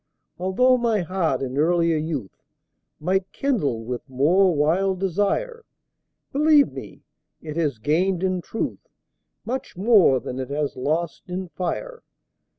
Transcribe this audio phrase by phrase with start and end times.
[0.39, 2.35] Altho' my heart in earlier youth
[2.99, 5.63] Might kindle with more wild desire,
[6.31, 7.03] Believe me,
[7.39, 8.87] it has gained in truth
[9.45, 12.01] Much more than it has lost in fire.